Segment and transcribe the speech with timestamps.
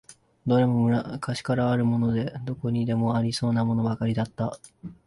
[0.47, 4.57] どれも昔からあるもので、どこにでもありそうなものばかりだった。